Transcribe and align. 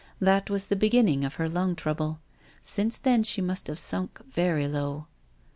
That 0.19 0.49
was 0.49 0.65
the 0.65 0.75
beginning 0.75 1.23
of 1.23 1.35
her 1.35 1.47
lung 1.47 1.75
trouble. 1.75 2.21
Since 2.59 2.97
then 2.97 3.21
she 3.21 3.39
must 3.39 3.67
have 3.67 3.77
sunk 3.77 4.19
very 4.33 4.67
low." 4.67 5.05